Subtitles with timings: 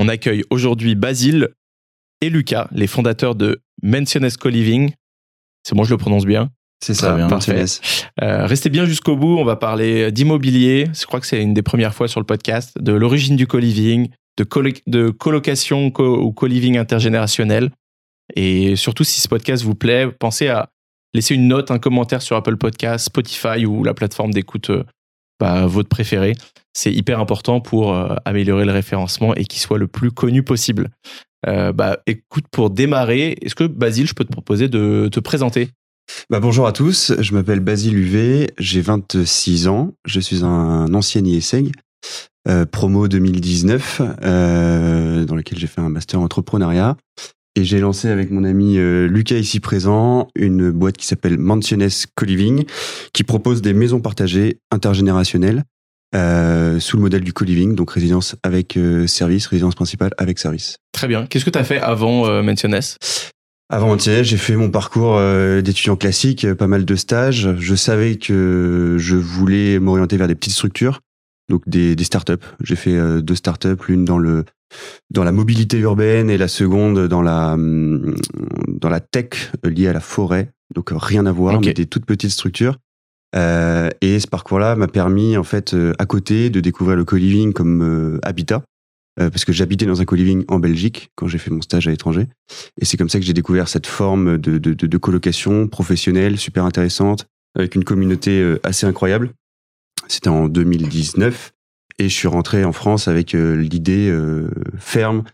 [0.00, 1.48] On accueille aujourd'hui Basile
[2.20, 4.92] et Lucas, les fondateurs de Mentiones Co-Living.
[5.64, 6.50] C'est bon, je le prononce bien?
[6.80, 7.64] C'est ça, bien, parfait.
[8.22, 9.36] Euh, restez bien jusqu'au bout.
[9.38, 10.86] On va parler d'immobilier.
[10.94, 14.08] Je crois que c'est une des premières fois sur le podcast, de l'origine du co-living,
[14.36, 14.46] de,
[14.86, 17.72] de colocation ou co-living intergénérationnel.
[18.36, 20.70] Et surtout, si ce podcast vous plaît, pensez à
[21.12, 24.84] laisser une note, un commentaire sur Apple Podcast, Spotify ou la plateforme d'écoute euh,
[25.40, 26.34] votre préféré.
[26.72, 30.90] C'est hyper important pour euh, améliorer le référencement et qu'il soit le plus connu possible.
[31.46, 35.70] Euh, bah, écoute, pour démarrer, est-ce que Basile, je peux te proposer de te présenter?
[36.30, 41.24] Bah, Bonjour à tous, je m'appelle Basile UV, j'ai 26 ans, je suis un ancien
[41.24, 41.72] ISEG,
[42.48, 46.96] euh, promo 2019, euh, dans lequel j'ai fait un master entrepreneuriat.
[47.58, 51.88] Et j'ai lancé avec mon ami euh, Lucas ici présent une boîte qui s'appelle Mansiones
[52.14, 52.64] Co-Living,
[53.12, 55.64] qui propose des maisons partagées intergénérationnelles
[56.14, 60.76] euh, sous le modèle du co-living, donc résidence avec euh, service, résidence principale avec service.
[60.92, 61.26] Très bien.
[61.26, 62.78] Qu'est-ce que tu as fait avant euh, Mansiones
[63.70, 65.20] avant Mansiones, j'ai fait mon parcours
[65.62, 67.54] d'étudiant classique, pas mal de stages.
[67.58, 71.00] Je savais que je voulais m'orienter vers des petites structures,
[71.48, 72.44] donc des, des startups.
[72.62, 74.44] J'ai fait deux startups, l'une dans le
[75.10, 78.14] dans la mobilité urbaine et la seconde dans la hum,
[78.68, 80.50] dans la tech liée à la forêt.
[80.74, 82.76] Donc rien à voir, mais des toutes petites structures.
[83.36, 87.52] Euh, et ce parcours-là m'a permis en fait euh, à côté de découvrir le co-living
[87.52, 88.62] comme euh, habitat.
[89.20, 91.90] Euh, parce que j'habitais dans un co-living en Belgique quand j'ai fait mon stage à
[91.90, 92.26] l'étranger.
[92.80, 96.38] Et c'est comme ça que j'ai découvert cette forme de, de, de, de, colocation professionnelle
[96.38, 99.32] super intéressante, avec une communauté assez incroyable.
[100.08, 101.52] C'était en 2019.
[102.00, 104.48] Et je suis rentré en France avec euh, l'idée euh,
[104.78, 105.24] ferme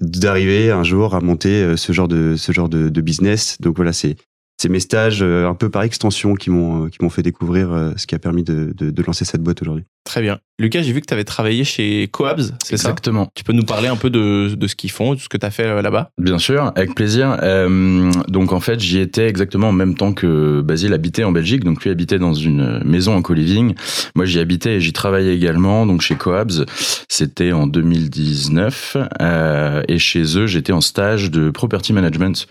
[0.00, 3.58] d'arriver un jour à monter euh, ce genre de ce genre de, de business.
[3.60, 4.16] Donc voilà, c'est
[4.64, 8.14] c'est mes stages un peu par extension qui m'ont qui m'ont fait découvrir ce qui
[8.14, 9.84] a permis de, de, de lancer cette boîte aujourd'hui.
[10.04, 10.38] Très bien.
[10.60, 12.90] Lucas, j'ai vu que tu avais travaillé chez Coabs, c'est ça?
[12.90, 13.28] Exactement.
[13.34, 15.44] Tu peux nous parler un peu de, de ce qu'ils font, de ce que tu
[15.44, 16.10] as fait euh, là-bas?
[16.16, 17.38] Bien sûr, avec plaisir.
[17.42, 21.64] Euh, donc en fait, j'y étais exactement en même temps que Basile habitait en Belgique.
[21.64, 23.74] Donc lui habitait dans une maison en co-living.
[24.14, 25.86] Moi, j'y habitais et j'y travaillais également.
[25.86, 26.66] Donc chez Coabs,
[27.08, 28.96] c'était en 2019.
[29.22, 32.46] Euh, et chez eux, j'étais en stage de property management.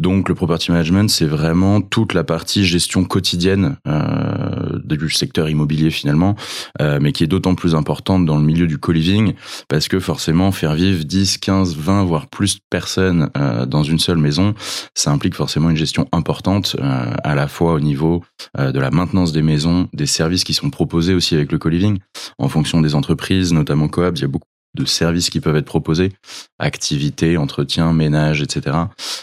[0.00, 5.90] Donc le property management, c'est vraiment toute la partie gestion quotidienne euh, du secteur immobilier
[5.90, 6.36] finalement.
[6.80, 9.34] Euh, mais qui est d'autant plus importante dans le milieu du co-living,
[9.68, 13.98] parce que forcément, faire vivre 10, 15, 20, voire plus de personnes euh, dans une
[13.98, 14.54] seule maison,
[14.94, 18.24] ça implique forcément une gestion importante, euh, à la fois au niveau
[18.58, 21.98] de la maintenance des maisons, des services qui sont proposés aussi avec le co-living,
[22.38, 25.66] en fonction des entreprises, notamment Coab, il y a beaucoup de services qui peuvent être
[25.66, 26.12] proposés,
[26.58, 28.76] activités, entretien, ménage, etc.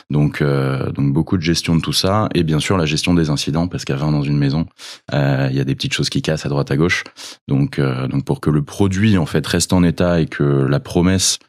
[0.10, 3.30] Donc, euh, donc beaucoup de gestion de tout ça et bien sûr la gestion des
[3.30, 4.66] incidents parce 20 dans une maison,
[5.14, 7.04] euh, il y a des petites choses qui cassent à droite à gauche.
[7.48, 10.80] Donc, euh, donc pour que le produit en fait reste en état et que la
[10.80, 11.40] promesse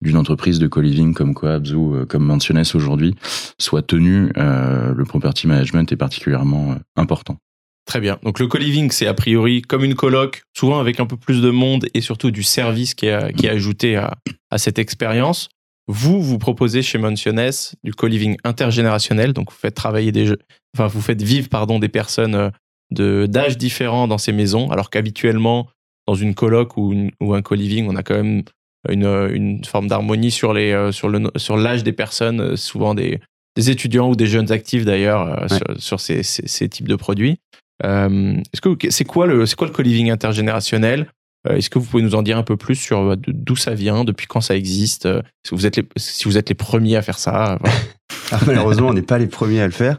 [0.00, 3.14] d'une entreprise de co-living comme Coabs ou euh, comme Mansiones aujourd'hui
[3.58, 7.38] soit tenue, euh, le property management est particulièrement important.
[7.88, 8.18] Très bien.
[8.22, 11.48] Donc le co-living, c'est a priori comme une coloc, souvent avec un peu plus de
[11.48, 14.14] monde et surtout du service qui est, qui est ajouté à,
[14.50, 15.48] à cette expérience.
[15.86, 17.50] Vous, vous proposez chez Mansiones
[17.82, 20.34] du co-living intergénérationnel, donc vous faites travailler des,
[20.76, 22.50] enfin vous faites vivre pardon des personnes euh,
[22.90, 25.66] de d'âges différents dans ces maisons, alors qu'habituellement
[26.06, 28.42] dans une coloc ou, ou un co-living, on a quand même
[28.90, 32.94] une, une forme d'harmonie sur les euh, sur le sur l'âge des personnes, euh, souvent
[32.94, 33.18] des,
[33.56, 37.38] des étudiants ou des jeunes actifs d'ailleurs sur, sur ces, ces, ces, types de produits.
[37.84, 41.12] Euh, est-ce que c'est quoi le c'est quoi le co-living intergénérationnel?
[41.46, 43.74] Euh, Est-ce que vous pouvez nous en dire un peu plus sur euh, d'où ça
[43.74, 45.08] vient, depuis quand ça existe?
[45.46, 47.58] Si vous êtes les, si vous êtes les premiers à faire ça
[48.32, 49.98] ah, Malheureusement, on n'est pas les premiers à le faire.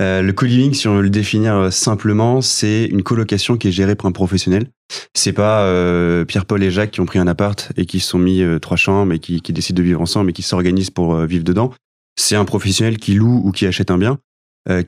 [0.00, 3.96] Euh, le co-living, si on veut le définir simplement, c'est une colocation qui est gérée
[3.96, 4.68] par un professionnel.
[5.12, 8.18] C'est pas euh, Pierre-Paul et Jacques qui ont pris un appart et qui se sont
[8.18, 11.42] mis trois chambres et qui, qui, décident de vivre ensemble et qui s'organisent pour vivre
[11.42, 11.72] dedans.
[12.16, 14.16] C'est un professionnel qui loue ou qui achète un bien euh,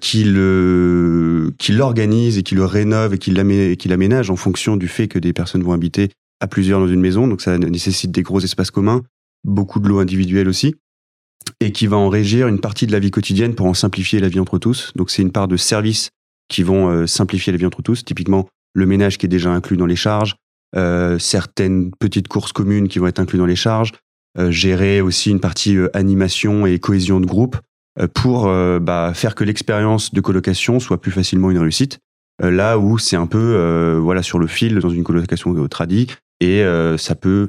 [0.00, 5.08] qui le qui l'organise et qui le rénove et qui l'aménage en fonction du fait
[5.08, 7.28] que des personnes vont habiter à plusieurs dans une maison.
[7.28, 9.02] Donc ça nécessite des gros espaces communs,
[9.44, 10.74] beaucoup de lots individuels aussi,
[11.60, 14.28] et qui va en régir une partie de la vie quotidienne pour en simplifier la
[14.28, 14.92] vie entre tous.
[14.96, 16.10] Donc c'est une part de services
[16.48, 18.04] qui vont euh, simplifier la vie entre tous.
[18.04, 20.36] Typiquement le ménage qui est déjà inclus dans les charges,
[20.76, 23.92] euh, certaines petites courses communes qui vont être inclus dans les charges,
[24.48, 27.56] gérer aussi une partie animation et cohésion de groupe
[28.14, 28.44] pour
[28.80, 31.98] bah, faire que l'expérience de colocation soit plus facilement une réussite.
[32.40, 36.06] là où c'est un peu voilà sur le fil dans une colocation tradie
[36.40, 36.64] et
[36.96, 37.48] ça peut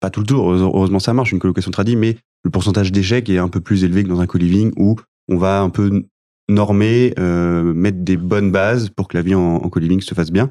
[0.00, 3.38] pas tout le tour, heureusement ça marche une colocation tradie, mais le pourcentage d'échecs est
[3.38, 4.96] un peu plus élevé que dans un co-living où
[5.28, 6.04] on va un peu
[6.48, 10.30] normer, euh, mettre des bonnes bases pour que la vie en, en co-living se fasse
[10.30, 10.50] bien.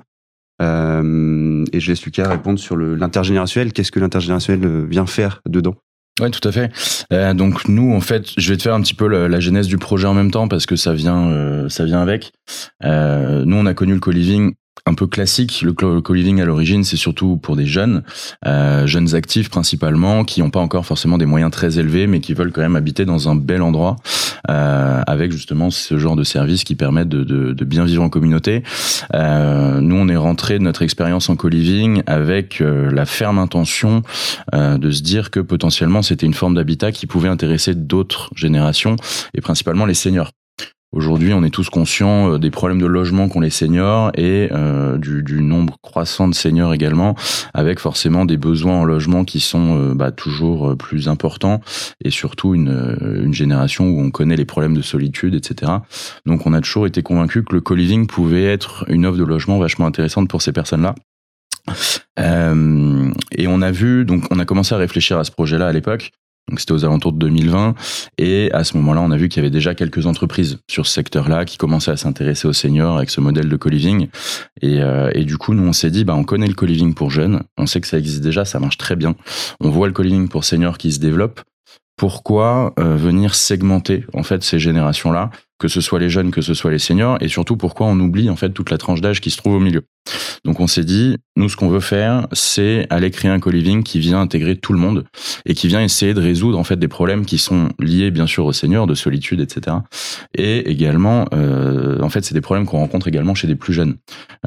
[0.61, 3.73] Euh, et je laisse Lucas répondre sur l'intergénérationnel.
[3.73, 5.75] Qu'est-ce que l'intergénérationnel euh, vient faire dedans?
[6.21, 6.71] Ouais, tout à fait.
[7.11, 9.67] Euh, donc nous, en fait, je vais te faire un petit peu la, la genèse
[9.67, 12.31] du projet en même temps parce que ça vient, euh, ça vient avec.
[12.85, 14.53] Euh, nous, on a connu le co-living
[14.85, 15.61] un peu classique.
[15.61, 18.03] Le co-living à l'origine, c'est surtout pour des jeunes,
[18.45, 22.33] euh, jeunes actifs principalement, qui n'ont pas encore forcément des moyens très élevés, mais qui
[22.33, 23.95] veulent quand même habiter dans un bel endroit,
[24.49, 28.63] euh, avec justement ce genre de services qui permettent de, bien vivre en communauté.
[29.15, 34.03] Euh, nous, on est rentré de notre expérience en co-living avec la ferme intention
[34.53, 38.95] de se dire que potentiellement c'était une forme d'habitat qui pouvait intéresser d'autres générations,
[39.33, 40.29] et principalement les seniors.
[40.95, 44.97] Aujourd'hui, on est tous conscients euh, des problèmes de logement qu'ont les seniors et euh,
[44.97, 47.15] du, nombre croissant de seniors également,
[47.53, 51.59] avec forcément des besoins en logement qui sont euh, bah, toujours plus importants
[52.03, 55.73] et surtout une, génération où on connaît les problèmes de solitude, etc.
[56.25, 59.59] Donc, on a toujours été convaincu que le co-living pouvait être une offre de logement
[59.59, 60.95] vachement intéressante pour ces personnes-là.
[62.17, 66.11] Et on a vu, donc on a commencé à réfléchir à ce projet-là à l'époque,
[66.49, 67.73] donc c'était aux alentours de 2020
[68.17, 70.93] et à ce moment-là, on a vu qu'il y avait déjà quelques entreprises sur ce
[70.93, 74.07] secteur-là qui commençaient à s'intéresser aux seniors avec ce modèle de co-living
[74.61, 77.09] et, euh, et, du coup, nous on s'est dit bah on connaît le co-living pour
[77.09, 79.15] jeunes, on sait que ça existe déjà, ça marche très bien.
[79.59, 81.41] On voit le co-living pour seniors qui se développe.
[81.97, 86.53] Pourquoi euh, venir segmenter en fait ces générations-là, que ce soit les jeunes, que ce
[86.53, 89.31] soit les seniors, et surtout pourquoi on oublie en fait toute la tranche d'âge qui
[89.31, 89.83] se trouve au milieu.
[90.43, 93.99] Donc on s'est dit, nous ce qu'on veut faire, c'est aller créer un co-living qui
[93.99, 95.05] vient intégrer tout le monde
[95.45, 98.45] et qui vient essayer de résoudre en fait des problèmes qui sont liés bien sûr
[98.45, 99.77] aux seniors, de solitude, etc.
[100.35, 103.95] Et également, euh, en fait, c'est des problèmes qu'on rencontre également chez des plus jeunes,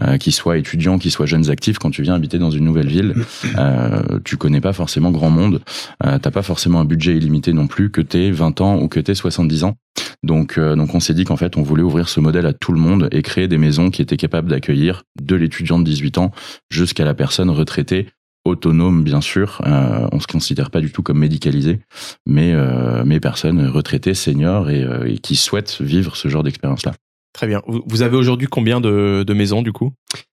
[0.02, 1.78] euh, qui soient étudiants, qui soient jeunes actifs.
[1.78, 3.14] Quand tu viens habiter dans une nouvelle ville,
[3.58, 5.60] euh, tu connais pas forcément grand monde,
[6.04, 9.00] euh, t'as pas forcément un budget illimité non plus, que t'aies 20 ans ou que
[9.00, 9.76] t'aies 70 ans.
[10.22, 12.72] Donc, euh, donc on s'est dit qu'en fait, on voulait ouvrir ce modèle à tout
[12.72, 16.32] le monde et créer des maisons qui étaient capables d'accueillir de l'étudiant de 18 ans
[16.70, 18.08] jusqu'à la personne retraitée
[18.48, 21.80] autonome bien sûr, euh, on se considère pas du tout comme médicalisé,
[22.26, 26.84] mais euh, mais personnes retraitées, seniors et, euh, et, qui souhaitent vivre ce genre d'expérience
[26.84, 26.94] là.
[27.32, 27.62] Très bien.
[27.66, 29.92] Vous avez aujourd'hui combien de, de, maisons du coup?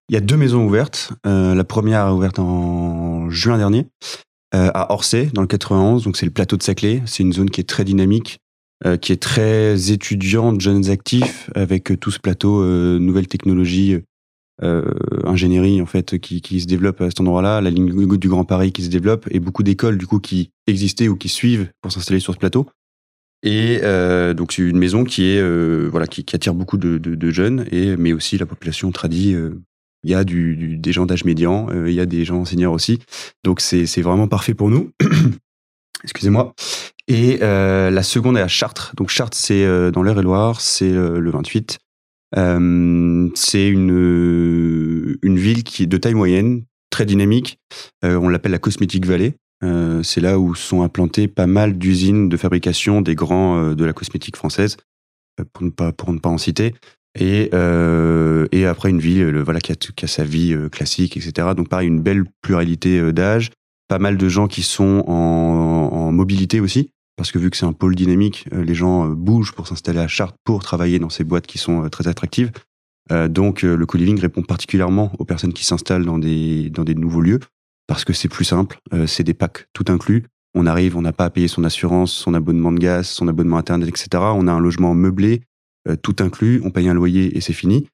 [0.10, 1.12] Il y a deux maisons ouvertes.
[1.28, 3.86] Euh, la première ouverte en juin dernier
[4.56, 7.04] euh, à Orsay dans le 91, donc c'est le plateau de Saclay.
[7.06, 8.40] C'est une zone qui est très dynamique,
[8.86, 12.64] euh, qui est très étudiante, jeunes actifs, avec tout ce plateau
[13.00, 14.00] nouvelles technologies
[14.64, 14.94] euh,
[15.26, 18.72] ingénierie en fait qui, qui se développe à cet endroit-là, la ligne du Grand Paris
[18.72, 22.20] qui se développe et beaucoup d'écoles du coup qui existaient ou qui suivent pour s'installer
[22.20, 22.68] sur ce plateau.
[23.44, 26.98] Et euh, donc c'est une maison qui est euh, voilà qui, qui, attire beaucoup de,
[26.98, 29.34] de, de, jeunes et mais aussi la population tradie.
[29.34, 29.62] Euh,
[30.04, 32.46] il y a du, du des gens d'âge médian, euh, il y a des gens
[32.46, 33.00] seniors aussi.
[33.44, 34.92] Donc c'est vraiment parfait pour nous.
[36.04, 36.54] Excusez-moi.
[37.08, 38.94] Et la seconde est à Chartres.
[38.98, 41.78] Donc Chartres c'est dans l'Eure-et-Loire, c'est le 28.
[42.38, 47.60] Euh, c'est une, une ville qui est de taille moyenne, très dynamique.
[48.04, 49.36] Euh, on l'appelle la Cosmetic Valley.
[49.64, 53.86] Euh, c'est là où sont implantées pas mal d'usines de fabrication des grands euh, de
[53.86, 54.76] la cosmétique française,
[55.40, 56.76] euh, pour ne pas pour ne pas en citer.
[57.18, 57.50] Et,
[58.52, 61.48] et après une ville, le, voilà, qui a, qui a sa vie classique, etc.
[61.56, 63.52] Donc pareil, une belle pluralité d'âge,
[63.88, 67.66] pas mal de gens qui sont en, en mobilité aussi parce que vu que c'est
[67.66, 71.10] un pôle dynamique, euh, les gens euh, bougent pour s'installer à Chartres pour travailler dans
[71.10, 72.52] ces boîtes qui sont euh, très attractives.
[73.30, 77.40] donc le co-living répond particulièrement aux personnes qui s'installent dans des, dans des nouveaux lieux
[77.86, 80.24] parce que c'est plus simple, c'est des packs tout inclus.
[80.56, 83.60] On arrive, on n'a pas à payer son assurance, son abonnement de gaz, son abonnement
[83.60, 84.08] internet, etc.
[84.34, 85.44] On a un logement meublé,
[86.02, 87.86] tout inclus, on paye un loyer et c'est fini.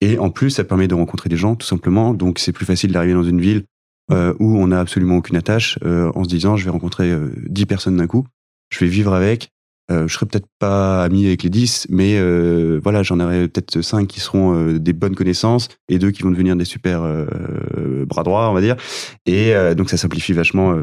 [0.00, 2.12] Et en plus, ça permet de rencontrer des gens, tout simplement.
[2.12, 3.62] Donc c'est plus facile d'arriver dans une ville
[4.10, 7.96] où on n'a absolument aucune attache en se disant je vais rencontrer euh, 10 personnes
[7.98, 8.26] d'un coup
[8.70, 9.50] je vais vivre avec.
[9.90, 13.80] Euh, je serai peut-être pas ami avec les 10, mais euh, voilà, j'en aurai peut-être
[13.82, 18.04] 5 qui seront euh, des bonnes connaissances et deux qui vont devenir des super euh,
[18.04, 18.76] bras droits, on va dire.
[19.26, 20.76] Et donc ça simplifie vachement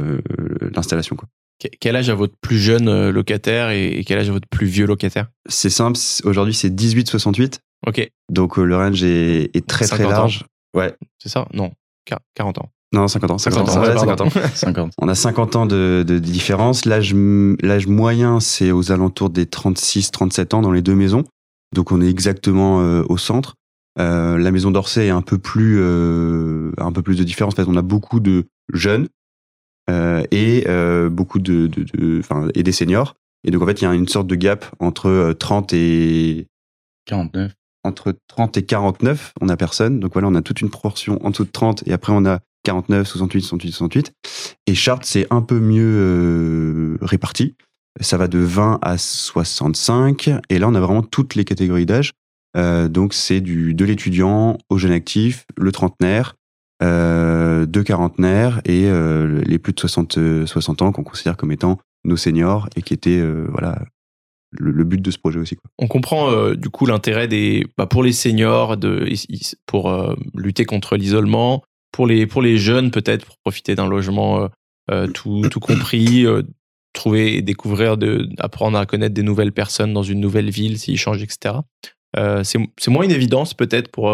[0.74, 1.16] l'installation.
[1.16, 1.28] Quoi.
[1.80, 5.28] Quel âge a votre plus jeune locataire et quel âge a votre plus vieux locataire?
[5.50, 7.60] C'est simple, aujourd'hui c'est 18-68.
[7.88, 8.10] Ok.
[8.30, 10.44] Donc le range est, est très très large.
[10.44, 10.80] Ans.
[10.80, 10.96] Ouais.
[11.20, 11.48] C'est ça?
[11.54, 11.72] Non,
[12.36, 12.70] 40 ans.
[12.94, 13.38] Non, 50 ans.
[13.40, 13.82] 50, 50 ans.
[13.82, 14.30] Ouais, 50 ans.
[14.54, 14.94] 50.
[15.00, 16.86] On a 50 ans de, de différence.
[16.86, 21.24] L'âge, moyen, c'est aux alentours des 36, 37 ans dans les deux maisons.
[21.74, 23.56] Donc on est exactement euh, au centre.
[24.00, 27.54] Euh, la maison d'Orsay est un peu plus, euh, un peu plus de différence.
[27.54, 29.08] En fait, on a beaucoup de jeunes
[30.32, 30.66] et
[31.10, 33.16] beaucoup de, de, de enfin, et des seniors.
[33.44, 36.48] Et donc en fait, il y a une sorte de gap entre 30 et
[37.06, 37.52] 49
[37.84, 40.00] entre 30 et 49, on a personne.
[40.00, 42.40] Donc voilà, on a toute une proportion en dessous de 30 et après on a
[42.64, 44.14] 49, 68, 68, 68.
[44.68, 47.56] Et Chart, c'est un peu mieux euh, réparti.
[48.02, 50.32] Ça va de 20 à 65.
[50.50, 52.12] Et là, on a vraiment toutes les catégories d'âge.
[52.56, 56.36] Euh, donc c'est du de l'étudiant au jeune actif, le trentenaire,
[56.84, 58.90] euh, deux quarantenaires et
[59.46, 63.24] les plus de 60, 60 ans qu'on considère comme étant nos seniors et qui étaient
[63.50, 63.82] voilà
[64.52, 65.58] le, but de ce projet aussi.
[65.80, 69.12] On comprend du coup l'intérêt des bah, pour les seniors de
[69.66, 74.50] pour lutter contre l'isolement, pour les pour les jeunes peut-être pour profiter d'un logement
[74.92, 76.26] euh, tout tout compris,
[76.92, 81.24] trouver découvrir de apprendre à connaître des nouvelles personnes dans une nouvelle ville s'ils changent
[81.24, 81.56] etc.
[82.44, 84.12] c'est c'est moins une évidence peut-être pour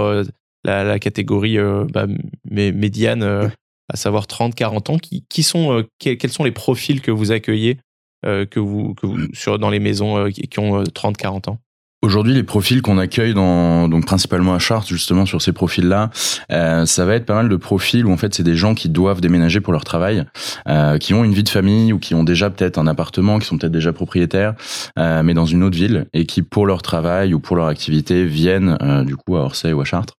[0.63, 1.57] la, la, catégorie
[1.91, 2.05] bah,
[2.45, 3.51] médiane
[3.91, 7.79] à savoir 30 40 ans qui qui sont quels sont les profils que vous accueillez
[8.25, 11.59] euh, que vous, que vous sur, dans les maisons euh, qui, ont 30-40 euh, ans?
[12.01, 16.11] Aujourd'hui, les profils qu'on accueille dans, donc principalement à Chartres, justement sur ces profils-là,
[16.49, 18.87] euh, ça va être pas mal de profils où en fait c'est des gens qui
[18.87, 20.23] doivent déménager pour leur travail,
[20.69, 23.47] euh, qui ont une vie de famille ou qui ont déjà peut-être un appartement, qui
[23.47, 24.53] sont peut-être déjà propriétaires,
[24.97, 28.23] euh, mais dans une autre ville et qui pour leur travail ou pour leur activité
[28.23, 30.13] viennent euh, du coup à Orsay ou à Chartres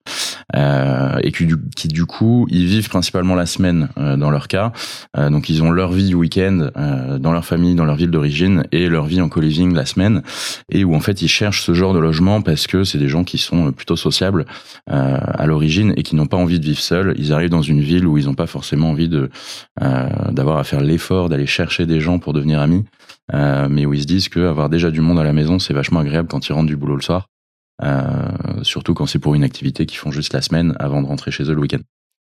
[0.57, 1.47] euh, et qui
[1.89, 4.73] du, coup ils vivent principalement la semaine euh, dans leur cas,
[5.17, 6.69] donc ils ont leur vie week-end
[7.19, 10.23] dans leur famille, dans leur ville d'origine et leur vie en co-living la semaine
[10.71, 13.23] et où en fait ils cherchent ce genre de logement parce que c'est des gens
[13.23, 14.45] qui sont plutôt sociables
[14.91, 17.15] euh, à l'origine et qui n'ont pas envie de vivre seuls.
[17.17, 19.31] Ils arrivent dans une ville où ils n'ont pas forcément envie de
[19.83, 22.85] euh, d'avoir à faire l'effort d'aller chercher des gens pour devenir amis,
[23.35, 25.75] euh, mais où ils se disent que avoir déjà du monde à la maison c'est
[25.75, 27.29] vachement agréable quand ils rentrent du boulot le soir,
[28.63, 31.45] surtout quand c'est pour une activité qu'ils font juste la semaine avant de rentrer chez
[31.45, 31.81] eux le week-end.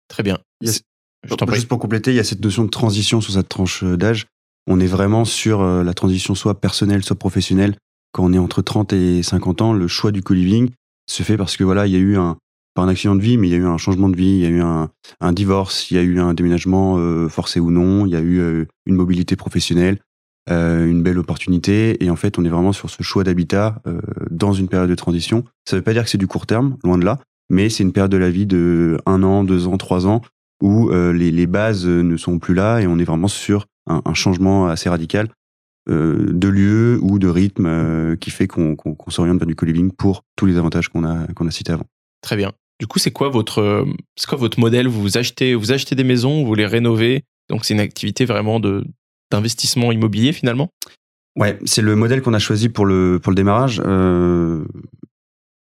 [0.10, 0.38] Très bien.
[0.62, 4.26] Juste pour compléter, il y a cette notion de transition sur cette tranche d'âge.
[4.70, 7.76] On est vraiment sur la transition soit personnelle, soit professionnelle
[8.18, 10.72] quand on est entre 30 et 50 ans, le choix du co-living
[11.08, 12.38] se fait parce que voilà, il y a eu un
[12.74, 14.40] pas un accident de vie, mais il y a eu un changement de vie, il
[14.40, 18.06] y a eu un, divorce, il y a eu un déménagement euh, forcé ou non,
[18.06, 20.00] il y a eu euh, une mobilité professionnelle,
[20.50, 23.82] euh, une belle opportunité, et en fait, on est vraiment sur ce choix d'habitat
[24.30, 25.44] dans une période de transition.
[25.68, 27.20] Ça ne veut pas dire que c'est du court terme, loin de là,
[27.50, 30.22] mais c'est une période de la vie de un an, deux ans, trois ans
[30.62, 34.90] où les, bases ne sont plus là et on est vraiment sur un, changement assez
[34.90, 35.30] radical
[35.88, 38.76] de lieu ou de rythme euh, qui fait qu'on
[39.08, 41.86] s'oriente vers du co-living pour tous les avantages qu'on a qu'on a cités avant.
[42.22, 42.52] Très bien.
[42.80, 44.88] Du coup, c'est quoi votre c'est quoi votre modèle?
[44.88, 47.24] Vous achetez vous achetez des maisons, vous les rénovez?
[47.50, 48.86] Donc c'est une activité vraiment de
[49.32, 50.70] d'investissement immobilier finalement?
[51.38, 53.82] Ouais, c'est le modèle qu'on a choisi pour le pour le démarrage.
[53.86, 54.66] Euh,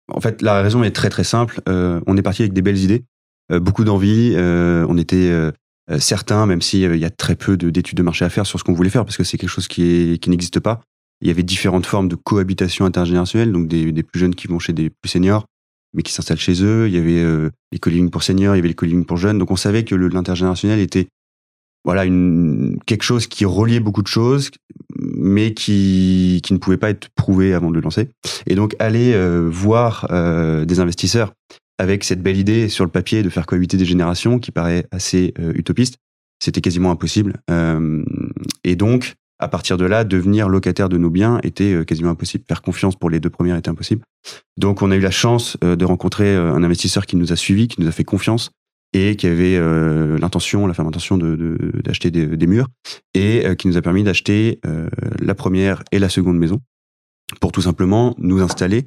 [0.07, 1.61] en fait, la raison est très très simple.
[1.67, 3.03] on est parti avec des belles idées,
[3.49, 4.35] beaucoup d'envie.
[4.37, 5.51] on était euh,
[5.97, 8.73] certains, même s'il y a très peu d'études de, marché à faire sur ce qu'on
[8.73, 10.81] voulait faire, parce que c'est quelque chose qui, qui n'existe pas.
[11.21, 14.59] Il y avait différentes formes de cohabitation intergénérationnelle, donc des, des, plus jeunes qui vont
[14.59, 15.45] chez des plus seniors,
[15.93, 16.87] mais qui s'installent chez eux.
[16.87, 19.37] Il y avait euh, les co pour seniors, il y avait les co pour jeunes.
[19.37, 21.07] Donc on savait que l'intergénérationnel était
[21.85, 24.51] voilà une, quelque chose qui reliait beaucoup de choses,
[24.97, 28.09] mais qui, qui ne pouvait pas être prouvé avant de le lancer.
[28.47, 30.07] Et donc aller euh, voir
[30.65, 31.33] des investisseurs
[31.83, 35.33] avec cette belle idée sur le papier de faire cohabiter des générations qui paraît assez
[35.37, 35.97] euh, utopiste,
[36.41, 37.41] c'était quasiment impossible.
[37.51, 38.03] Euh,
[38.63, 42.45] et donc, à partir de là, devenir locataire de nos biens était euh, quasiment impossible.
[42.47, 44.01] Faire confiance pour les deux premières était impossible.
[44.55, 47.81] Donc, on a eu la chance de rencontrer un investisseur qui nous a suivis, qui
[47.81, 48.51] nous a fait confiance
[48.93, 49.59] et qui avait
[50.17, 52.67] l'intention, la ferme intention d'acheter de, des, des, murs
[53.15, 54.61] et qui nous a permis d'acheter
[55.19, 56.61] la première et la seconde maison
[57.41, 58.85] pour tout simplement nous installer,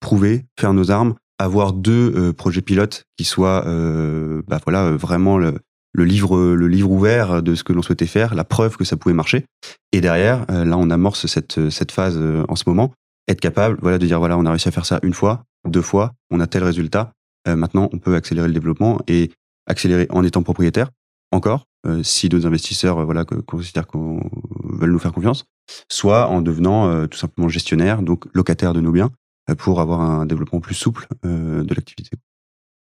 [0.00, 4.96] prouver, faire nos armes avoir deux euh, projets pilotes qui soient euh, bah voilà euh,
[4.96, 5.58] vraiment le,
[5.92, 8.96] le, livre le livre ouvert de ce que l'on souhaitait faire, la preuve que ça
[8.96, 9.44] pouvait marcher.
[9.92, 12.92] Et derrière, là, on amorce cette cette phase en ce moment,
[13.28, 15.82] être capable voilà de dire voilà on a réussi à faire ça une fois, deux
[15.82, 17.12] fois, on a tel résultat.
[17.46, 19.30] maintenant, on peut accélérer le développement et
[19.66, 20.90] accélérer en étant propriétaire
[21.30, 21.66] encore
[22.02, 24.20] si d'autres investisseurs voilà considèrent qu'on
[24.64, 25.44] veulent nous faire confiance,
[25.88, 29.10] soit en devenant tout simplement gestionnaire donc locataire de nos biens
[29.58, 32.16] pour avoir un développement plus souple euh, de l'activité.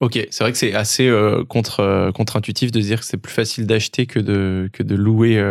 [0.02, 3.34] Ok, c'est vrai que c'est assez euh, contre euh, contre-intuitif de dire que c'est plus
[3.34, 5.42] facile d'acheter que de que de louer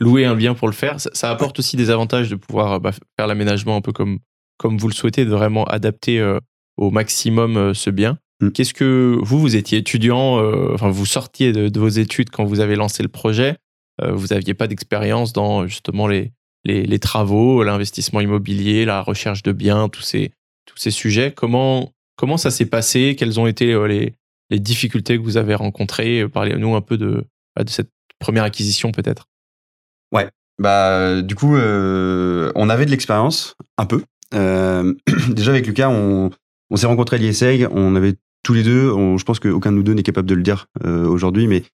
[0.00, 1.00] louer un bien pour le faire.
[1.00, 4.18] Ça, apporte aussi des avantages de pouvoir bah, faire l'aménagement un peu comme
[4.58, 6.22] comme vous le souhaitez, de vraiment adapter
[6.76, 8.18] au maximum ce bien.
[8.40, 8.50] Mm.
[8.50, 10.38] Qu'est-ce que vous vous étiez étudiant,
[10.72, 13.56] enfin vous sortiez de, de, vos études quand vous avez lancé le projet.
[14.02, 16.32] vous n'aviez pas d'expérience dans justement les,
[16.64, 20.32] les, les travaux, l'investissement immobilier, la recherche de biens, tous ces
[20.66, 21.32] tous ces sujets.
[21.32, 23.16] Comment, comment ça s'est passé?
[23.18, 24.14] Quelles ont été euh, les,
[24.50, 26.28] les difficultés que vous avez rencontrées?
[26.28, 27.24] Parlez-nous un peu de,
[27.56, 29.28] bah, de cette première acquisition peut-être
[30.12, 30.28] Ouais.
[30.58, 34.04] Bah, du coup, on avait de l'expérience, un peu.
[34.32, 36.30] déjà avec Lucas, on,
[36.70, 39.82] on s'est rencontrés à l'ISEG, on avait tous les deux, je pense qu'aucun de nous
[39.82, 41.64] deux n'est capable de le dire aujourd'hui, mais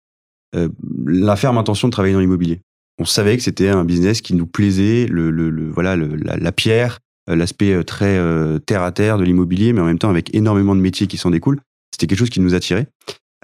[1.05, 2.63] la ferme intention de travailler dans l'immobilier.
[3.01, 6.99] On savait que c'était un business qui nous plaisait, le, le, voilà, la, pierre,
[7.35, 8.21] l'aspect très
[8.67, 11.31] terre à terre de l'immobilier, mais en même temps avec énormément de métiers qui s'en
[11.31, 11.61] découlent.
[11.93, 12.87] C'était quelque chose qui nous attirait.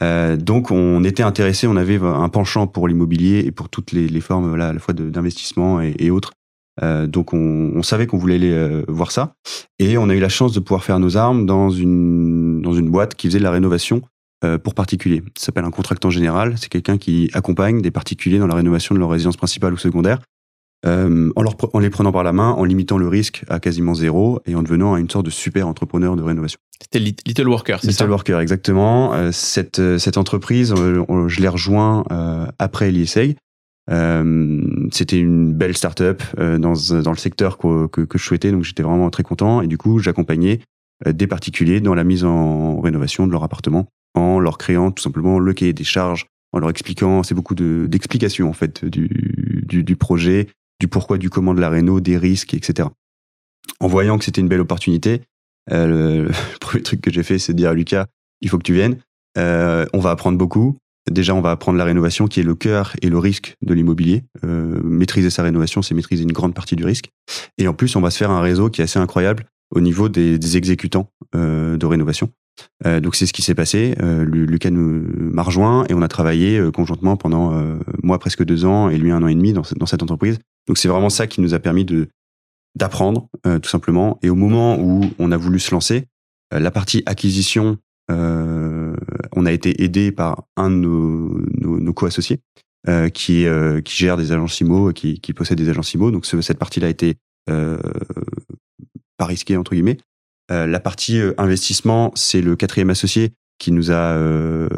[0.02, 4.20] Euh, donc on était intéressé, on avait un penchant pour l'immobilier et pour toutes les,
[4.20, 6.32] formes voilà, à la fois d'investissement et, autres.
[6.82, 9.34] Euh, donc on, savait qu'on voulait aller euh, voir ça
[9.78, 12.90] et on a eu la chance de pouvoir faire nos armes dans une dans une
[12.90, 14.02] boîte qui faisait de la rénovation
[14.44, 15.22] euh, pour particuliers.
[15.38, 16.58] Ça s'appelle un contractant général.
[16.58, 20.18] C'est quelqu'un qui accompagne des particuliers dans la rénovation de leur résidence principale ou secondaire
[20.84, 23.94] euh, en, leur, en les prenant par la main, en limitant le risque à quasiment
[23.94, 26.58] zéro et en devenant une sorte de super entrepreneur de rénovation.
[26.80, 29.14] C'était Little Worker, c'est ça Little Worker, exactement.
[29.14, 32.04] Euh, cette, euh, cette entreprise, je l'ai rejoint
[32.58, 33.36] après l'ISEG.
[33.88, 38.82] C'était une belle start-up dans, dans le secteur que, que, que je souhaitais, donc j'étais
[38.82, 39.62] vraiment très content.
[39.62, 40.60] Et du coup, j'accompagnais
[41.06, 45.38] des particuliers dans la mise en rénovation de leur appartement en leur créant tout simplement
[45.38, 49.08] le cahier des charges, en leur expliquant, c'est beaucoup d'explications en fait du,
[49.66, 50.48] du, du, projet,
[50.80, 52.88] du pourquoi, du comment de la réno, des risques, etc.
[53.80, 55.22] En voyant que c'était une belle opportunité,
[55.72, 56.30] euh, le,
[56.60, 58.06] premier truc que j'ai fait, c'est de dire à Lucas,
[58.40, 58.98] il faut que tu viennes.
[59.38, 60.78] Euh, on va apprendre beaucoup.
[61.10, 64.24] Déjà, on va apprendre la rénovation, qui est le cœur et le risque de l'immobilier.
[64.44, 67.10] Euh, maîtriser sa rénovation, c'est maîtriser une grande partie du risque.
[67.58, 70.08] Et en plus, on va se faire un réseau qui est assez incroyable au niveau
[70.08, 72.30] des, des exécutants euh, de rénovation.
[72.86, 73.94] Euh, donc c'est ce qui s'est passé.
[74.00, 77.52] Euh, Lucas m'a rejoint et on a travaillé conjointement pendant
[78.02, 80.38] moi presque deux ans et lui un an et demi dans cette entreprise.
[80.66, 82.08] Donc c'est vraiment ça qui nous a permis de
[82.74, 84.18] d'apprendre tout simplement.
[84.22, 86.08] Et au moment où on a voulu se lancer,
[86.50, 87.78] la partie acquisition,
[88.10, 92.40] on a été aidé par un de nos, nos, nos co-associés
[93.14, 93.46] qui
[93.82, 96.10] qui gère des agences IMO, qui, qui possède des agences IMO.
[96.10, 97.16] Donc cette partie-là a été
[99.16, 99.98] pas risquée entre guillemets.
[100.50, 104.68] Euh, la partie euh, investissement, c'est le quatrième associé qui nous a euh,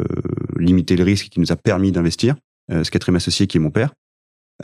[0.57, 2.35] limité le risque, qui nous a permis d'investir.
[2.69, 3.93] ce quatrième associé qui est mon père.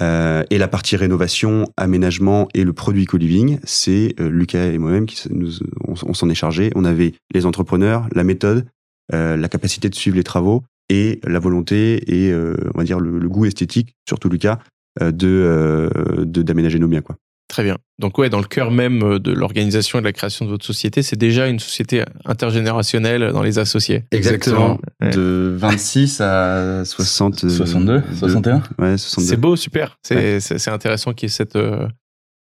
[0.01, 5.51] Et la partie rénovation, aménagement et le produit co-living, c'est Lucas et moi-même qui nous,
[5.87, 6.71] on, s'en est chargé.
[6.75, 8.65] On avait les entrepreneurs, la méthode,
[9.11, 13.45] la capacité de suivre les travaux et la volonté et on va dire le, goût
[13.45, 14.59] esthétique, surtout Lucas,
[14.99, 15.89] de
[16.25, 17.15] d'aménager nos biens quoi.
[17.55, 17.77] Très bien.
[17.99, 20.65] Donc ouais, dans le cœur même euh, de l'organisation et de la création de votre
[20.65, 24.03] société, c'est déjà une société intergénérationnelle dans les associés.
[24.11, 24.77] Exactement.
[24.99, 27.49] De 26 à 60...
[27.49, 29.29] 62 61 Ouais, 62.
[29.29, 29.97] C'est beau, super.
[30.03, 31.87] C'est c'est intéressant qu'il y ait cette euh,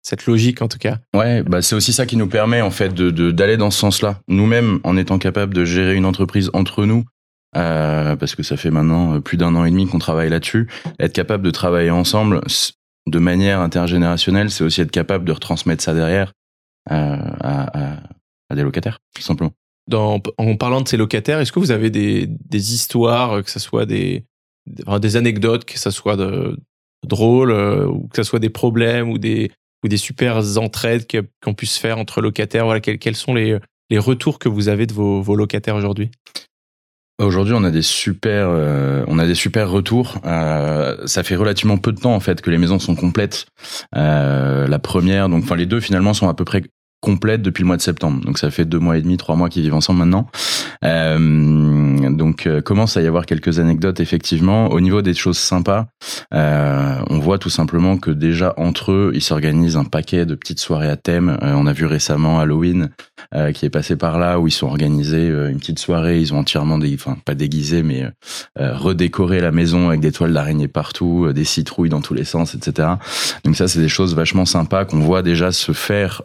[0.03, 0.99] cette logique en tout cas.
[1.15, 4.19] Ouais, bah c'est aussi ça qui nous permet en fait de d'aller dans ce sens-là.
[4.27, 7.05] Nous-mêmes, en étant capables de gérer une entreprise entre nous,
[7.57, 10.67] euh, parce que ça fait maintenant plus d'un an et demi qu'on travaille là-dessus,
[10.99, 12.41] être capable de travailler ensemble,
[13.07, 16.33] de manière intergénérationnelle, c'est aussi être capable de retransmettre ça derrière
[16.91, 17.97] euh, à,
[18.49, 19.53] à, des locataires, tout simplement.
[19.89, 23.59] Dans, en parlant de ces locataires, est-ce que vous avez des, des histoires, que ce
[23.59, 24.25] soit des,
[24.67, 26.57] des anecdotes, que ce soit de,
[27.05, 29.53] drôles, euh, ou que ce soit des problèmes ou des,
[29.85, 31.07] ou des super entraides
[31.43, 32.65] qu'on puisse faire entre locataires?
[32.65, 33.59] Voilà, quels, quels sont les,
[33.91, 36.11] les retours que vous avez de vos, vos locataires aujourd'hui?
[37.21, 40.19] Aujourd'hui, on a des super, euh, on a des super retours.
[40.25, 43.47] Euh, ça fait relativement peu de temps en fait que les maisons sont complètes.
[43.97, 46.65] Euh, la première, donc enfin les deux finalement sont à peu près
[47.05, 48.25] complète depuis le mois de septembre.
[48.25, 50.27] Donc ça fait deux mois et demi, trois mois qu'ils vivent ensemble maintenant.
[50.85, 54.69] Euh, donc euh, commence à y avoir quelques anecdotes effectivement.
[54.69, 55.87] Au niveau des choses sympas,
[56.33, 60.61] euh, on voit tout simplement que déjà entre eux, ils s'organisent un paquet de petites
[60.61, 61.37] soirées à thème.
[61.43, 62.89] Euh, on a vu récemment Halloween
[63.35, 66.21] euh, qui est passé par là où ils sont organisés une petite soirée.
[66.21, 68.09] Ils ont entièrement des, enfin pas déguisé mais
[68.57, 72.89] redécoré la maison avec des toiles d'araignée partout, des citrouilles dans tous les sens, etc.
[73.45, 76.23] Donc ça c'est des choses vachement sympas qu'on voit déjà se faire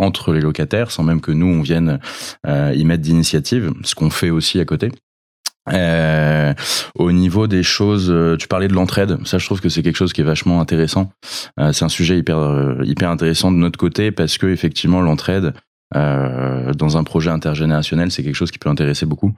[0.00, 2.00] entre les locataires, sans même que nous on vienne
[2.46, 4.90] euh, y mettre d'initiative, ce qu'on fait aussi à côté.
[5.70, 6.54] Euh,
[6.94, 9.18] au niveau des choses, euh, tu parlais de l'entraide.
[9.26, 11.12] Ça, je trouve que c'est quelque chose qui est vachement intéressant.
[11.72, 15.52] C'est un sujet hyper hyper intéressant de notre côté parce que effectivement l'entraide,
[15.96, 19.32] euh, dans un projet intergénérationnel, c'est quelque chose qui peut intéresser beaucoup.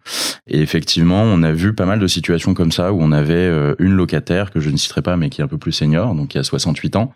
[0.46, 3.74] Et effectivement, on a vu pas mal de situations comme ça où on avait euh,
[3.78, 6.28] une locataire que je ne citerai pas, mais qui est un peu plus senior, donc
[6.28, 7.12] qui a 68 ans,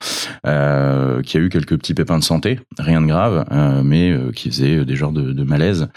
[0.47, 3.45] euh, qui a eu quelques petits pépins de santé, rien de grave,
[3.85, 5.89] mais qui faisait des genres de, de malaise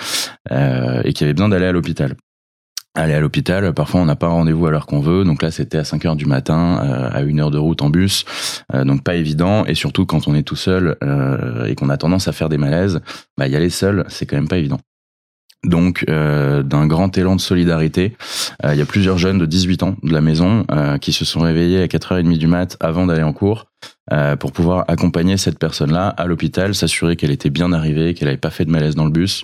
[0.49, 2.15] et qui avait besoin d'aller à l'hôpital
[2.95, 3.73] aller à l'hôpital.
[3.73, 5.23] Parfois, on n'a pas rendez-vous à l'heure qu'on veut.
[5.23, 7.89] Donc là, c'était à 5 heures du matin, euh, à une heure de route en
[7.89, 8.25] bus.
[8.73, 9.65] Euh, donc pas évident.
[9.65, 12.57] Et surtout, quand on est tout seul euh, et qu'on a tendance à faire des
[12.57, 13.01] malaises,
[13.37, 14.79] bah, y aller seul, c'est quand même pas évident.
[15.65, 18.15] Donc, d'un grand élan de solidarité,
[18.63, 20.65] il y a plusieurs jeunes de 18 ans de la maison
[21.01, 23.65] qui se sont réveillés à 4h30 du mat avant d'aller en cours
[24.39, 28.49] pour pouvoir accompagner cette personne-là à l'hôpital, s'assurer qu'elle était bien arrivée, qu'elle n'avait pas
[28.49, 29.43] fait de malaise dans le bus,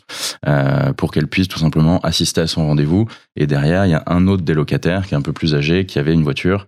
[0.97, 3.07] pour qu'elle puisse tout simplement assister à son rendez-vous.
[3.35, 5.85] Et derrière, il y a un autre des locataires qui est un peu plus âgé,
[5.85, 6.67] qui avait une voiture,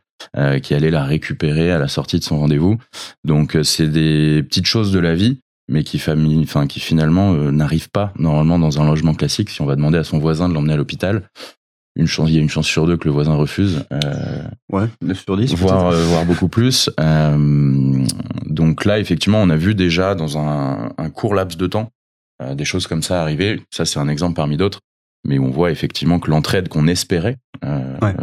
[0.62, 2.78] qui allait la récupérer à la sortie de son rendez-vous.
[3.24, 7.52] Donc, c'est des petites choses de la vie mais qui, famille, enfin, qui finalement euh,
[7.52, 9.50] n'arrive pas normalement dans un logement classique.
[9.50, 11.30] Si on va demander à son voisin de l'emmener à l'hôpital,
[11.98, 13.84] une chance, il y a une chance sur deux que le voisin refuse.
[13.92, 15.56] Euh, ouais, 9 sur 10.
[15.56, 16.90] Voire, euh, voire beaucoup plus.
[17.00, 18.06] Euh,
[18.46, 21.90] donc là, effectivement, on a vu déjà dans un, un court laps de temps
[22.42, 23.62] euh, des choses comme ça arriver.
[23.72, 24.80] Ça, c'est un exemple parmi d'autres.
[25.28, 28.16] Mais on voit effectivement que l'entraide qu'on espérait ouais.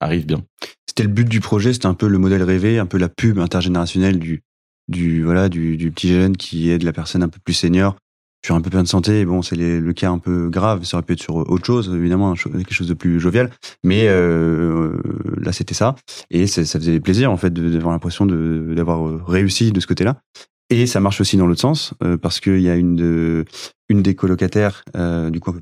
[0.00, 0.42] arrive bien.
[0.86, 3.38] C'était le but du projet, c'était un peu le modèle rêvé, un peu la pub
[3.38, 4.42] intergénérationnelle du,
[4.88, 7.96] du voilà du, du, petit jeune qui aide la personne un peu plus senior
[8.44, 9.24] sur un peu plein de santé.
[9.24, 10.84] Bon, c'est le cas un peu grave.
[10.84, 13.50] Ça aurait pu être sur autre chose, évidemment, quelque chose de plus jovial.
[13.84, 15.00] Mais euh,
[15.38, 15.94] là, c'était ça,
[16.30, 20.20] et ça faisait plaisir en fait d'avoir l'impression d'avoir réussi de ce côté-là.
[20.70, 23.44] Et ça marche aussi dans l'autre sens, euh, parce qu'il y a une, de,
[23.90, 25.54] une des colocataires, euh, du coup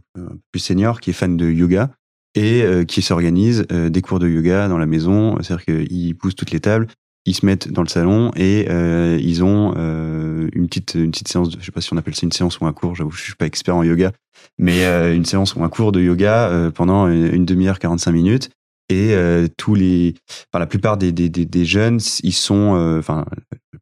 [0.52, 1.90] plus senior, qui est fan de yoga
[2.34, 5.36] et euh, qui s'organise euh, des cours de yoga dans la maison.
[5.42, 6.86] C'est-à-dire qu'il pousse toutes les tables,
[7.26, 11.28] ils se mettent dans le salon et euh, ils ont euh, une petite une petite
[11.28, 13.10] séance de, je sais pas si on appelle ça une séance ou un cours j'avoue
[13.10, 14.12] je suis pas expert en yoga
[14.58, 18.50] mais euh, une séance ou un cours de yoga pendant une, demi-heure 45 minutes.
[18.92, 19.14] Et
[19.56, 20.14] tous les
[20.48, 23.24] enfin la plupart des des, des, des jeunes ils sont enfin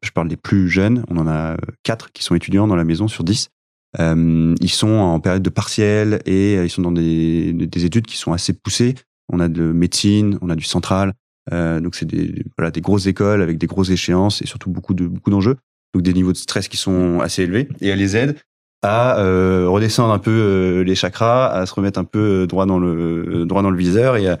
[0.03, 3.07] je parle des plus jeunes on en a quatre qui sont étudiants dans la maison
[3.07, 3.49] sur 10
[3.97, 8.33] ils sont en période de partiel et ils sont dans des, des études qui sont
[8.33, 8.93] assez poussées.
[9.33, 11.13] On a de médecine on a du central
[11.51, 14.93] euh, donc c'est des voilà des grosses écoles avec des grosses échéances et surtout beaucoup
[14.93, 15.57] de beaucoup d'enjeux.
[15.93, 18.37] Donc des niveaux de stress qui sont assez élevés et elle les aide
[18.81, 22.79] à euh, redescendre un peu euh, les chakras, à se remettre un peu droit dans
[22.79, 24.37] le droit dans le viseur et à,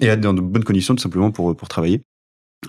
[0.00, 2.02] être dans de bonnes conditions tout simplement pour pour travailler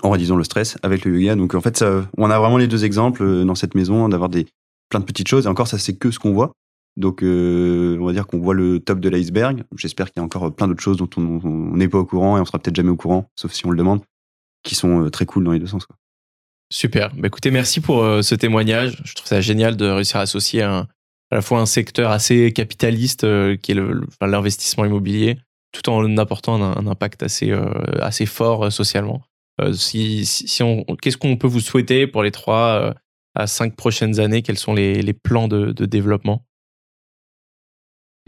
[0.02, 1.34] en réduisant le stress avec le yoga.
[1.36, 1.84] Donc en fait,
[2.16, 4.46] on a vraiment les deux exemples dans cette maison d'avoir des
[4.88, 5.46] plein de petites choses.
[5.46, 6.52] Et encore, ça c'est que ce qu'on voit.
[7.00, 9.64] Donc, euh, on va dire qu'on voit le top de l'iceberg.
[9.74, 12.40] J'espère qu'il y a encore plein d'autres choses dont on n'est pas au courant et
[12.40, 14.02] on sera peut-être jamais au courant, sauf si on le demande,
[14.62, 15.86] qui sont euh, très cool dans les deux sens.
[16.70, 17.14] Super.
[17.16, 19.00] Bah, écoutez, merci pour euh, ce témoignage.
[19.04, 20.86] Je trouve ça génial de réussir à associer à
[21.30, 23.26] la fois un secteur assez capitaliste
[23.62, 23.76] qui est
[24.20, 25.38] l'investissement immobilier,
[25.72, 27.52] tout en apportant un, impact assez
[28.00, 29.22] assez fort socialement.
[29.72, 30.62] si, si,
[31.00, 32.94] qu'est-ce qu'on peut vous souhaiter pour les trois
[33.36, 34.42] à cinq prochaines années?
[34.42, 36.44] Quels sont les, plans de développement?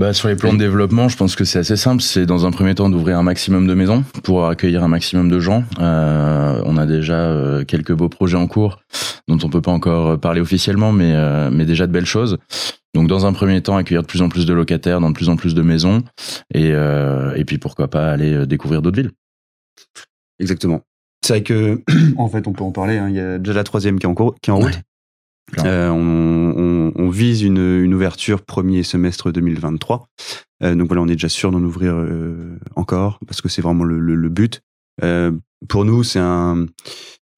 [0.03, 2.03] Bah, sur les plans de développement, je pense que c'est assez simple.
[2.03, 5.39] C'est dans un premier temps d'ouvrir un maximum de maisons pour accueillir un maximum de
[5.39, 5.63] gens.
[5.79, 8.81] Euh, on a déjà euh, quelques beaux projets en cours
[9.29, 12.39] dont on peut pas encore parler officiellement, mais, euh, mais déjà de belles choses.
[12.95, 15.29] Donc dans un premier temps, accueillir de plus en plus de locataires dans de plus
[15.29, 16.03] en plus de maisons
[16.53, 19.13] et, euh, et puis pourquoi pas aller découvrir d'autres villes.
[20.41, 20.81] Exactement.
[21.25, 21.81] C'est vrai que,
[22.17, 22.99] en fait, on peut en parler.
[22.99, 23.09] Hein.
[23.09, 24.81] Il y a déjà la troisième qui est en, cours, qui est en route.
[25.59, 30.09] Euh, on, on, on, vise une, une, ouverture premier semestre 2023.
[30.63, 33.85] Euh, donc voilà, on est déjà sûr d'en ouvrir euh, encore parce que c'est vraiment
[33.85, 34.63] le, le, le but.
[35.03, 35.33] Euh,
[35.69, 36.67] pour nous, c'est un.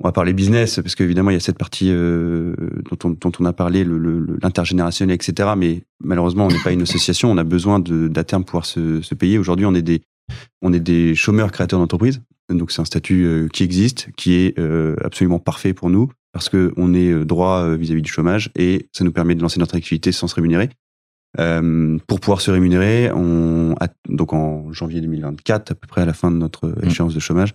[0.00, 2.54] On va parler business parce qu'évidemment il y a cette partie euh,
[2.90, 3.84] dont, on, dont, on, a parlé,
[4.42, 5.50] l'intergénérationnel, etc.
[5.56, 7.30] Mais malheureusement, on n'est pas une association.
[7.30, 9.38] On a besoin d'à terme pouvoir se, se payer.
[9.38, 10.02] Aujourd'hui, on est des
[10.62, 12.22] on est des chômeurs créateurs d'entreprise.
[12.50, 14.58] Donc c'est un statut qui existe, qui est
[15.02, 19.04] absolument parfait pour nous parce qu'on est euh, droit euh, vis-à-vis du chômage et ça
[19.04, 20.68] nous permet de lancer notre activité sans se rémunérer.
[21.38, 23.74] Euh, pour pouvoir se rémunérer, on
[24.08, 26.88] donc en janvier 2024, à peu près à la fin de notre mmh.
[26.88, 27.54] échéance de chômage,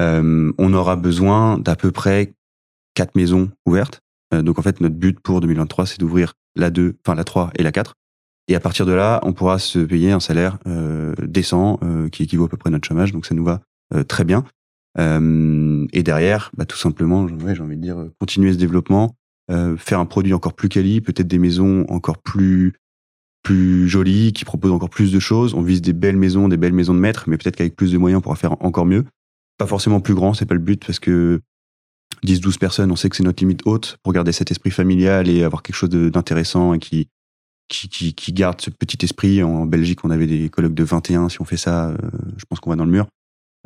[0.00, 2.32] euh, on aura besoin d'à peu près
[2.94, 4.00] quatre maisons ouvertes.
[4.34, 7.50] Euh, donc en fait, notre but pour 2023, c'est d'ouvrir la 2, enfin la 3
[7.56, 7.94] et la 4.
[8.48, 10.58] Et à partir de là, on pourra se payer un salaire
[11.22, 11.78] décent
[12.10, 13.12] qui équivaut à peu près à notre chômage.
[13.12, 13.60] Donc ça nous va
[14.08, 14.42] très bien.
[14.98, 19.14] Euh, et derrière, bah, tout simplement, ouais, j'ai envie de dire, continuer ce développement,
[19.50, 22.74] euh, faire un produit encore plus quali, peut-être des maisons encore plus
[23.44, 25.54] plus jolies, qui proposent encore plus de choses.
[25.54, 27.98] On vise des belles maisons, des belles maisons de maître, mais peut-être qu'avec plus de
[27.98, 29.04] moyens, on pourra faire encore mieux.
[29.56, 31.40] Pas forcément plus grand, c'est pas le but, parce que
[32.26, 35.44] 10-12 personnes, on sait que c'est notre limite haute pour garder cet esprit familial et
[35.44, 37.08] avoir quelque chose d'intéressant et qui,
[37.68, 39.42] qui, qui, qui, garde ce petit esprit.
[39.42, 41.28] En Belgique, on avait des colloques de 21.
[41.28, 41.96] Si on fait ça, euh,
[42.36, 43.06] je pense qu'on va dans le mur.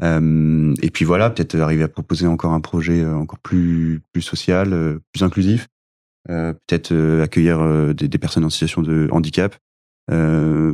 [0.02, 4.22] Euh, et puis voilà, peut-être arriver à proposer encore un projet euh, encore plus plus
[4.22, 5.68] social, euh, plus inclusif.
[6.28, 9.56] peut-être accueillir des, personnes en situation de handicap.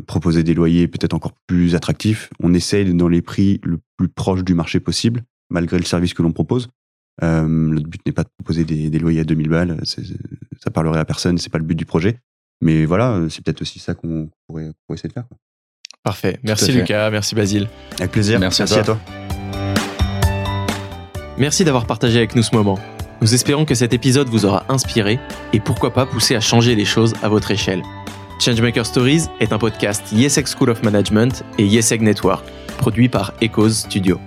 [0.06, 2.30] proposer des loyers peut-être encore plus attractifs.
[2.42, 6.22] On essaye dans les prix le plus proche du marché possible, malgré le service que
[6.22, 6.68] l'on propose.
[7.22, 11.04] Euh, le but n'est pas de proposer des, loyers à 2000 balles, ça parlerait à
[11.04, 12.20] personne, c'est pas le but du projet.
[12.60, 15.26] mais voilà, c'est peut-être aussi ça qu'on pourrait, essayer de faire.
[16.08, 16.38] Parfait.
[16.42, 17.68] Merci Lucas, merci Basile.
[17.98, 18.40] Avec plaisir.
[18.40, 18.94] Merci, merci à, toi.
[18.94, 19.74] à toi.
[21.36, 22.78] Merci d'avoir partagé avec nous ce moment.
[23.20, 25.18] Nous espérons que cet épisode vous aura inspiré
[25.52, 27.82] et pourquoi pas poussé à changer les choses à votre échelle.
[28.40, 32.42] Changemaker Stories est un podcast YesEg School of Management et YesEg Network,
[32.78, 34.18] produit par Echoes Studio.